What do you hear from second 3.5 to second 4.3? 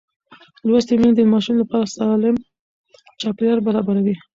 برابروي.